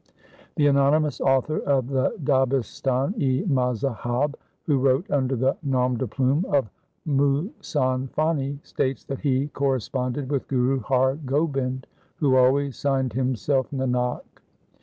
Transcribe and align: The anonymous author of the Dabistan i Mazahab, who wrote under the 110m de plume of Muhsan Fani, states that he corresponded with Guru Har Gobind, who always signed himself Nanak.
The 0.55 0.65
anonymous 0.65 1.21
author 1.21 1.59
of 1.59 1.89
the 1.89 2.15
Dabistan 2.23 3.13
i 3.21 3.45
Mazahab, 3.47 4.33
who 4.63 4.79
wrote 4.79 5.11
under 5.11 5.35
the 5.35 5.55
110m 5.63 5.97
de 5.99 6.07
plume 6.07 6.43
of 6.45 6.71
Muhsan 7.07 8.09
Fani, 8.09 8.57
states 8.63 9.03
that 9.03 9.19
he 9.19 9.49
corresponded 9.49 10.31
with 10.31 10.47
Guru 10.47 10.79
Har 10.79 11.17
Gobind, 11.17 11.85
who 12.15 12.35
always 12.35 12.77
signed 12.77 13.13
himself 13.13 13.69
Nanak. 13.69 14.21